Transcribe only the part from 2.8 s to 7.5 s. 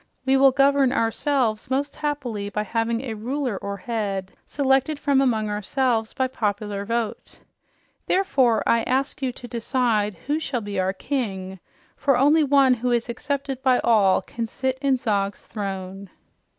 a ruler, or head, selected from among ourselves by popular vote.